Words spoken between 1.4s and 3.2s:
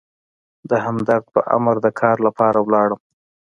امر د کار لپاره ولاړم.